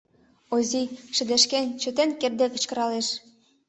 [0.55, 3.07] Озий, шыдешкен, чытен кертде кычкыралеш: